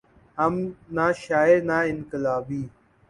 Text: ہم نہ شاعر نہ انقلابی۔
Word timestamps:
ہم 0.37 0.53
نہ 0.95 1.05
شاعر 1.23 1.57
نہ 1.69 1.77
انقلابی۔ 1.91 2.63